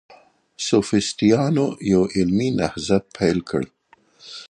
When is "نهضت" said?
2.59-3.05